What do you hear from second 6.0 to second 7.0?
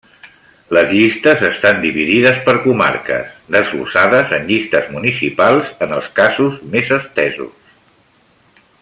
casos més